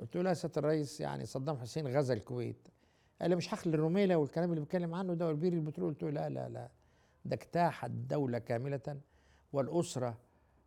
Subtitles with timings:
[0.00, 2.68] قلت له يا سياده الرئيس يعني صدام حسين غزا الكويت.
[3.20, 6.28] قال لي مش حقل الرميلة والكلام اللي بيتكلم عنه ده والبير البترول؟ قلت له لا
[6.28, 6.68] لا لا.
[7.24, 8.96] ده اجتاح الدولة كاملة
[9.52, 10.18] والأسرة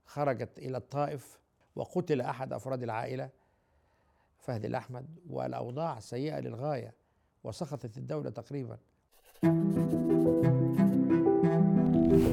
[0.06, 1.40] خرجت إلى الطائف
[1.76, 3.30] وقتل أحد أفراد العائلة
[4.40, 6.94] فهد الأحمد والأوضاع سيئة للغاية
[7.44, 8.78] وسقطت الدولة تقريبا.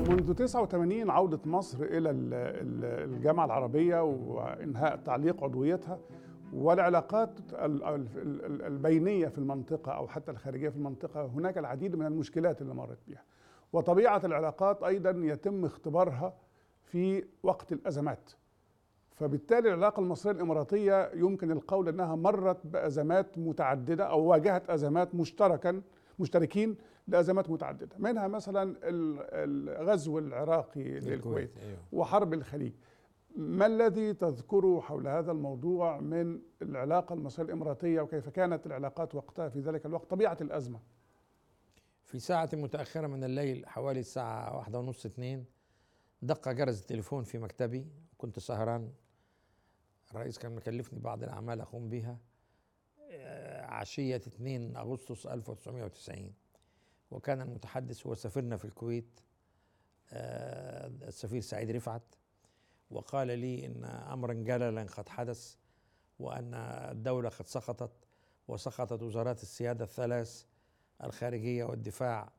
[0.08, 5.98] منذ 89 عودة مصر إلى ال- ال- الجامعة العربية وإنهاء تعليق عضويتها
[6.52, 8.06] والعلاقات ال- ال-
[8.44, 12.98] ال- البينية في المنطقة أو حتى الخارجية في المنطقة هناك العديد من المشكلات اللي مرت
[13.08, 13.22] بها.
[13.72, 16.34] وطبيعة العلاقات أيضا يتم اختبارها
[16.84, 18.30] في وقت الأزمات.
[19.14, 25.82] فبالتالي العلاقة المصرية الإماراتية يمكن القول أنها مرت بأزمات متعددة أو واجهت أزمات مشتركا
[26.18, 26.76] مشتركين
[27.08, 28.78] لأزمات متعددة منها مثلا ال-
[29.78, 31.78] الغزو العراقي للكويت أيوه.
[31.92, 32.72] وحرب الخليج.
[33.36, 39.60] ما الذي تذكره حول هذا الموضوع من العلاقة المصرية الإماراتية وكيف كانت العلاقات وقتها في
[39.60, 40.80] ذلك الوقت طبيعة الأزمة؟
[42.04, 45.44] في ساعة متأخرة من الليل حوالي الساعة واحدة ونص اتنين
[46.22, 47.86] دق جرس التليفون في مكتبي
[48.18, 48.92] كنت سهران.
[50.10, 52.18] الرئيس كان مكلفني بعض الأعمال أقوم بها
[53.10, 56.34] آه، عشية 2 أغسطس 1990
[57.10, 59.20] وكان المتحدث هو سفيرنا في الكويت
[60.12, 62.02] آه، السفير سعيد رفعت.
[62.90, 65.56] وقال لي إن أمرا جللا قد حدث
[66.18, 67.92] وأن الدولة قد سقطت
[68.48, 70.44] وسقطت وزارات السيادة الثلاث
[71.04, 72.32] الخارجية والدفاع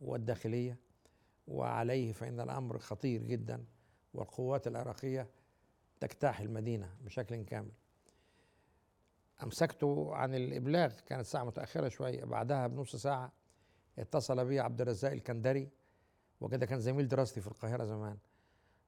[0.00, 0.78] والداخلية
[1.46, 3.64] وعليه فإن الأمر خطير جدا
[4.14, 5.30] والقوات العراقية
[6.00, 7.72] تجتاح المدينة بشكل كامل.
[9.42, 13.32] أمسكته عن الإبلاغ كانت ساعة متأخرة شوية بعدها بنص ساعة
[13.98, 15.70] اتصل بي عبد الرزاق الكندري
[16.40, 18.18] وكده كان زميل دراستي في القاهرة زمان.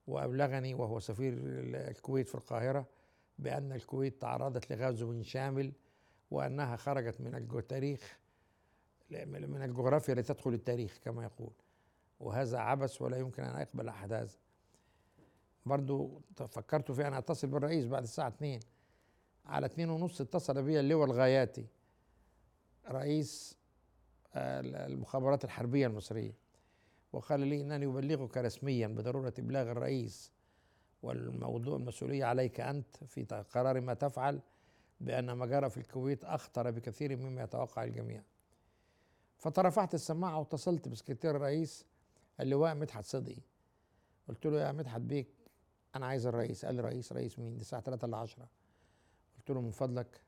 [0.07, 2.85] وأبلغني وهو سفير الكويت في القاهرة
[3.39, 5.73] بأن الكويت تعرضت لغزو شامل
[6.31, 8.19] وأنها خرجت من التاريخ
[9.11, 11.51] من الجغرافيا لتدخل التاريخ كما يقول.
[12.19, 14.33] وهذا عبث ولا يمكن أن يقبل أحد هذا
[15.65, 18.59] برضو فكرت في أن أتصل بالرئيس بعد الساعة 2
[19.45, 21.65] على 2 ونص اتصل بي اللواء الغاياتي
[22.89, 23.57] رئيس
[24.35, 26.46] المخابرات الحربية المصرية.
[27.13, 30.31] وقال لي إنني أبلغك رسميا بضرورة إبلاغ الرئيس
[31.03, 34.41] والموضوع المسؤولية عليك أنت في قرار ما تفعل
[35.01, 38.23] بأن ما جرى في الكويت أخطر بكثير مما يتوقع الجميع.
[39.37, 41.85] فترفعت السماعة واتصلت بسكرتير الرئيس
[42.39, 43.41] اللواء مدحت صدقي.
[44.29, 45.27] قلت له يا مدحت بيك
[45.95, 46.65] أنا عايز الرئيس.
[46.65, 48.47] قال لي رئيس رئيس مين؟ دي الساعة 3 إلا 10
[49.37, 50.21] قلت له من فضلك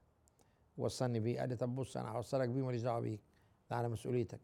[0.77, 1.39] وصلني بيه.
[1.39, 3.21] قال لي طب بص أنا هوصلك بيه ماليش دعوة بيك.
[3.69, 4.39] ده على مسؤوليتك.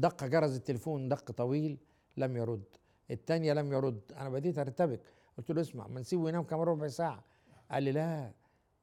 [0.00, 1.78] دق جرس التليفون دق طويل
[2.16, 2.64] لم يرد.
[3.10, 4.00] التانية لم يرد.
[4.16, 5.00] أنا بديت أرتبك.
[5.38, 7.24] قلت له اسمع ما نسيبه ينام كمان ربع ساعة.
[7.70, 8.32] قال لي لا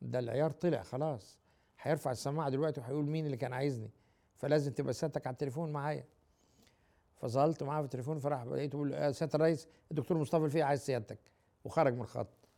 [0.01, 1.37] ده العيار طلع خلاص.
[1.81, 3.91] هيرفع السماعة دلوقتي وهيقول مين اللي كان عايزني.
[4.35, 6.05] فلازم تبقى سيادتك على التليفون معايا.
[7.15, 10.81] فظلت معاه في التليفون فراح لقيته بيقول له يا سيادة الرئيس الدكتور مصطفى الفقي عايز
[10.81, 11.19] سيادتك.
[11.65, 12.49] وخرج من الخط.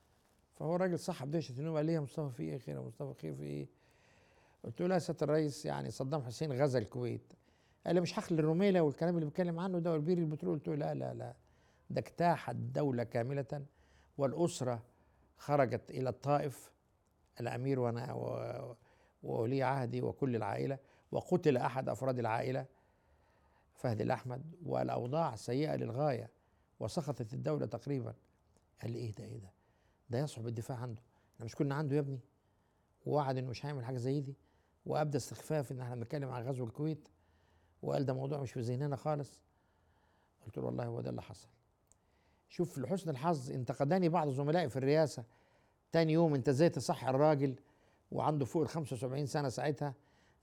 [0.56, 3.36] فهو الراجل صاحب دهشة النوم قال لي يا مصطفى في إيه؟ خير يا مصطفى خير
[3.36, 3.68] في إيه؟
[4.64, 7.34] قلت له لا يا سيادة الرئيس يعني صدام حسين غزا الكويت.
[7.90, 10.94] قال لي مش حقل الرميلة والكلام اللي بيتكلم عنه ده والبير البترول قلت له لا
[10.94, 11.34] لا لا.
[11.90, 13.66] ده اجتاح الدولة كاملة.
[14.18, 14.84] والأسرة
[15.38, 16.72] خرجت إلى الطائف
[17.40, 18.14] الأمير وأنا
[19.24, 20.78] وولي عهدي وكل العائلة
[21.12, 22.66] وقتل أحد أفراد العائلة
[23.76, 24.56] فهد الأحمد.
[24.66, 26.30] والأوضاع سيئة للغاية
[26.80, 28.14] وسقطت الدولة تقريبا.
[28.82, 29.52] قال لي إيه ده إيه ده؟
[30.10, 31.02] ده يصعب الدفاع عنده.
[31.36, 32.20] إحنا مش كنا عنده يا ابني.
[33.06, 34.36] ووعد إنه مش هيعمل حاجة زي دي.
[34.86, 37.10] وابدى استخفاف إن إحنا بنتكلم عن غزو الكويت.
[37.82, 39.42] وقال ده موضوع مش في ذهننا خالص.
[40.46, 41.48] قلت له والله هو ده اللي حصل.
[42.50, 45.24] شوف لحسن الحظ انتقدني بعض زملائي في الرئاسة.
[45.92, 47.56] تاني يوم انت إزاي تصحي الراجل
[48.12, 49.94] وعنده فوق ال 75 سنة ساعتها؟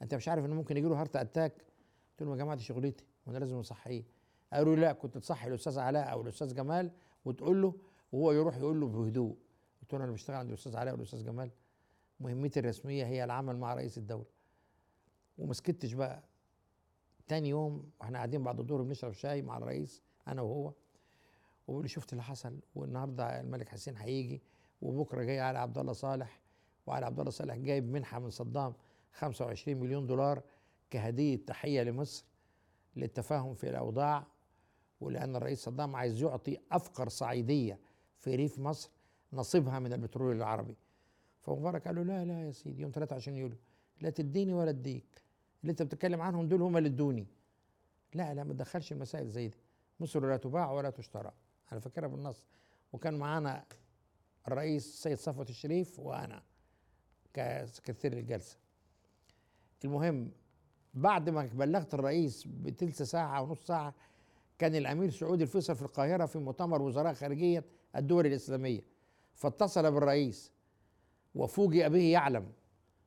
[0.03, 1.53] انت مش عارف إنه ممكن يجي له heart attack
[2.11, 4.05] قلت لهم يا جماعة دي شغلتي وأنا لازم أصحيه.
[4.53, 6.91] قالوا لا كنت تصحي الأستاذ علاء أو الأستاذ جمال
[7.25, 7.75] وتقول له
[8.13, 9.37] وهو يروح يقول له بهدوء.
[9.83, 11.51] قلت له أنا بشتغل عند الأستاذ علاء والأستاذ جمال.
[12.21, 14.27] مهمتي الرسمية هي العمل مع رئيس الدولة.
[15.39, 16.23] وما سكتش بقى.
[17.29, 20.73] تاني يوم وإحنا قاعدين بعد الظهر بنشرب شاي مع الرئيس أنا وهو
[21.67, 24.43] وبيقول لي شفت اللي حصل؟ والنهارده الملك حسين هيجي
[24.83, 26.41] وبكرة جاي علي عبد الله صالح
[26.87, 28.75] وعلي عبد الله صالح جايب منحة من صدام
[29.13, 30.43] 25 مليون دولار
[30.91, 32.25] كهدية تحية لمصر
[32.97, 34.27] للتفاهم في الأوضاع
[35.01, 37.79] ولأن الرئيس صدام عايز يعطي أفقر صعيدية
[38.19, 38.91] في ريف مصر
[39.33, 40.77] نصيبها من البترول العربي.
[41.43, 43.59] فمبارك قال له لا لا يا سيدي يوم 23 يوليو
[44.01, 45.23] لا تديني ولا أديك.
[45.63, 47.27] اللي انت بتتكلم عنهم دول هم اللي ادوني.
[48.15, 49.57] لا لا ما تدخلش المسائل زي دي.
[50.01, 51.33] مصر لا تباع ولا تشترى.
[51.73, 52.47] أنا فاكرها بالنص.
[52.93, 53.65] وكان معانا
[54.49, 56.43] الرئيس سيد صفوت الشريف وأنا
[57.35, 58.57] كسكرتير الجلسه
[59.85, 60.31] المهم
[60.95, 63.95] بعد ما بلغت الرئيس بتلت ساعة ونص ساعة
[64.59, 67.65] كان الأمير سعود الفيصل في القاهرة في مؤتمر وزراء خارجية
[67.97, 68.81] الدول الإسلامية.
[69.35, 70.53] فاتصل بالرئيس
[71.35, 72.53] وفوجئ به يعلم.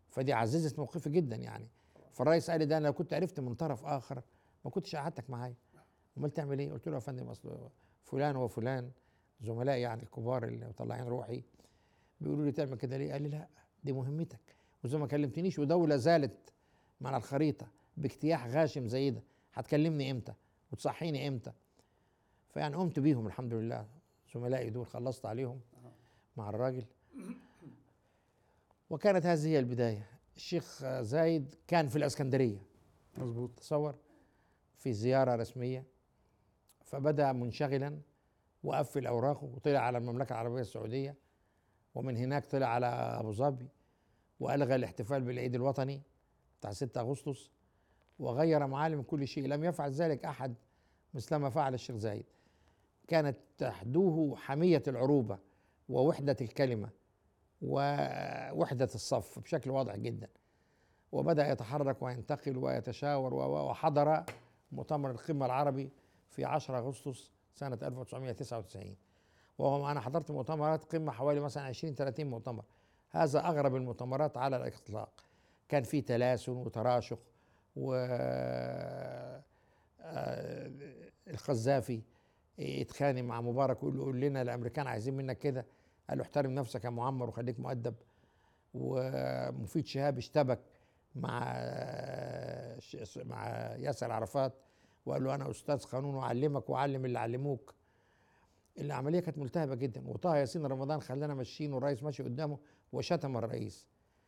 [0.10, 1.68] فدي عززت موقفي جدا يعني.
[2.14, 4.22] فالرئيس قال لي ده أنا لو كنت عرفت من طرف آخر
[4.66, 5.56] ما كنتش قعدتك معايا
[6.18, 7.70] أمال تعمل إيه؟ قلت له يا فندم أصل
[8.04, 8.92] فلان وفلان
[9.42, 11.44] زملائي يعني الكبار اللي مطلعين روحي
[12.22, 13.48] بيقولوا لي تعمل كده ليه؟ قال لي لا
[13.84, 16.54] دي مهمتك وزي ما كلمتنيش ودولة زالت
[17.02, 17.68] من الخريطة
[17.98, 19.24] باجتياح غاشم زي ده
[19.54, 20.34] هتكلمني إمتى؟
[20.72, 21.52] وتصحيني إمتى؟
[22.50, 23.88] فيعني قمت بيهم الحمد لله
[24.34, 25.60] زملائي دول خلصت عليهم
[26.38, 26.86] مع الراجل
[28.90, 30.08] وكانت هذه هي البداية
[30.40, 32.64] الشيخ زايد كان في الإسكندرية.
[33.18, 33.60] مظبوط.
[33.60, 33.96] تصور؟
[34.78, 35.86] في زيارة رسمية.
[36.84, 38.00] فبدأ منشغلا
[38.64, 41.16] وقفل أوراقه وطلع على المملكة العربية السعودية.
[41.96, 43.70] ومن هناك طلع على أبو ظبي
[44.40, 46.02] وألغى الاحتفال بالعيد الوطني
[46.60, 47.52] بتاع 6 أغسطس.
[48.20, 49.48] وغير معالم كل شيء.
[49.48, 50.56] لم يفعل ذلك أحد
[51.14, 52.26] مثلما فعل الشيخ زايد.
[53.08, 55.40] كانت تحدوه حمية العروبة
[55.90, 56.90] ووحدة الكلمة.
[57.62, 60.28] ووحدة الصف بشكل واضح جدا.
[61.12, 64.24] وبدأ يتحرك وينتقل ويتشاور وحضر
[64.72, 65.90] مؤتمر القمة العربي
[66.30, 68.96] في 10 أغسطس سنة 1999
[69.58, 72.64] وهو أنا حضرت مؤتمرات قمة حوالي مثلا 20 30 مؤتمر.
[73.12, 75.10] هذا أغرب المؤتمرات على الإطلاق.
[75.70, 77.20] كان في تلاسن وتراشق
[77.76, 77.94] و
[80.02, 80.72] آه،
[81.28, 82.02] القذافي
[82.58, 85.66] يتخانق مع مبارك ويقول لنا الأمريكان عايزين منك كده.
[86.10, 87.96] قال له احترم نفسك يا معمر وخليك مؤدب.
[88.74, 90.60] ومفيد شهاب اشتبك
[91.16, 91.40] مع
[93.16, 94.54] مع ياسر عرفات
[95.06, 97.76] وقال له أنا أستاذ قانون وأعلمك وأعلم اللي علموك.
[98.80, 100.08] العملية كانت ملتهبة جدا.
[100.08, 102.58] وطه ياسين رمضان خلانا ماشيين والرئيس ماشي قدامه
[102.94, 103.88] وشتم الرئيس.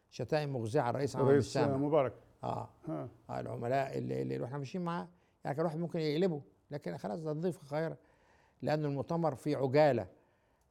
[0.10, 2.14] شتائم مغزيه على الرئيس عمر الرئيس مبارك.
[2.44, 5.08] آه, آه العملاء اللي, اللي إحنا ماشيين معاه.
[5.46, 6.42] يعني كان الواحد ممكن يقلبه
[6.72, 7.98] لكن خلاص ده نضيف القاهره
[8.62, 10.08] لأن المؤتمر في عجالة.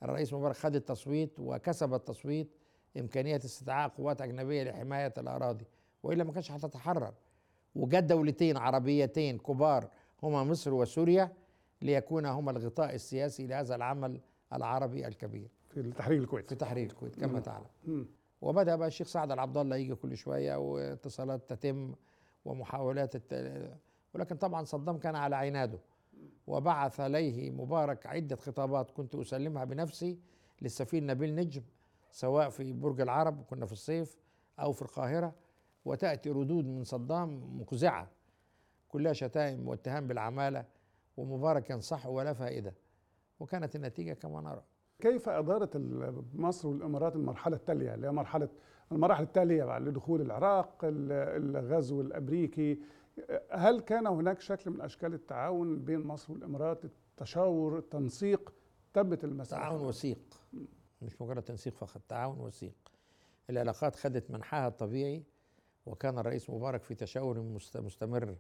[0.03, 2.57] الرئيس مبارك خد التصويت وكسب التصويت
[2.97, 5.67] إمكانية استدعاء قوات أجنبية لحماية الأراضي.
[6.03, 7.15] وإلا ما كانش هتتحرر.
[7.75, 9.91] وجد دولتين عربيتين كبار
[10.23, 11.33] هما مصر وسوريا
[11.83, 14.21] ليكون هما الغطاء السياسي لهذا العمل
[14.53, 15.51] العربي الكبير.
[15.69, 16.49] في تحرير الكويت.
[16.49, 17.67] في تحرير الكويت كما تعلم.
[18.41, 21.95] وبدأ بقى الشيخ سعد العبد الله يجي كل شوية واتصالات تتم
[22.45, 23.35] ومحاولات الت...
[24.15, 25.79] ولكن طبعا صدام كان على عناده.
[26.51, 30.19] وبعث إليه مبارك عدة خطابات كنت أسلمها بنفسي
[30.63, 31.63] للسفير نبيل نجم
[32.11, 34.17] سواء في برج العرب كنا في الصيف
[34.61, 35.35] أو في القاهرة
[35.85, 38.09] وتأتي ردود من صدام مقزعة
[38.89, 40.65] كلها شتائم واتهام بالعمالة
[41.17, 42.75] ومبارك ينصحه ولا فائدة
[43.41, 44.63] وكانت النتيجة كما نرى.
[45.01, 45.77] كيف أدارت
[46.35, 48.49] مصر والإمارات المرحلة التالية؟ اللي هي مرحلة
[48.93, 52.79] المراحل التالية بعد لدخول العراق الغزو الأمريكي
[53.51, 58.53] هل كان هناك شكل من أشكال التعاون بين مصر والإمارات؟ التشاور التنسيق
[58.95, 59.63] تمت المسألة.
[59.63, 60.41] تعاون وثيق.
[61.03, 62.93] مش مجرد تنسيق فقط تعاون وثيق.
[63.51, 65.25] العلاقات خدت منحها الطبيعي
[65.87, 67.41] وكان الرئيس مبارك في تشاور
[67.75, 68.37] مستمر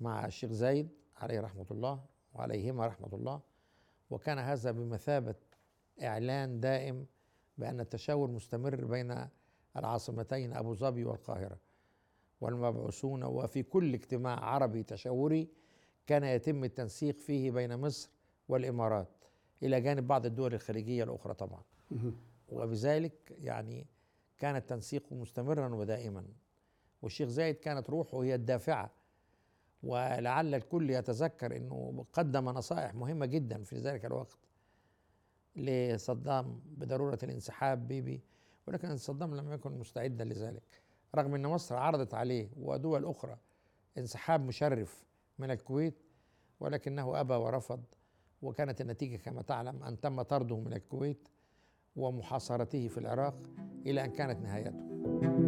[0.00, 3.40] مع الشيخ زايد عليه رحمة الله وعليهما رحمة الله.
[4.10, 5.34] وكان هذا بمثابة
[6.02, 7.06] إعلان دائم
[7.58, 9.28] بأن التشاور مستمر بين
[9.76, 11.58] العاصمتين أبو ظبي والقاهرة.
[12.40, 15.48] والمبعوثون وفي كل اجتماع عربي تشاوري
[16.06, 18.10] كان يتم التنسيق فيه بين مصر
[18.48, 19.08] والإمارات
[19.62, 21.62] إلى جانب بعض الدول الخليجية الأخرى طبعا.
[22.48, 23.86] وبذلك يعني
[24.38, 26.24] كان التنسيق مستمرا ودائما.
[27.02, 28.90] والشيخ زايد كانت روحه هي الدافعة
[29.82, 34.38] ولعل الكل يتذكر إنه قدم نصائح مهمة جدا في ذلك الوقت
[35.56, 38.20] لصدام بضرورة الانسحاب بيبي
[38.66, 40.82] ولكن صدام لم يكن مستعدا لذلك.
[41.14, 43.36] رغم إن مصر عرضت عليه ودول أخرى
[43.98, 45.04] انسحاب مشرف
[45.38, 46.02] من الكويت
[46.60, 47.84] ولكنه أبى ورفض
[48.42, 51.28] وكانت النتيجة كما تعلم أن تم طرده من الكويت
[51.96, 53.42] ومحاصرته في العراق
[53.86, 55.39] إلى أن كانت نهايته.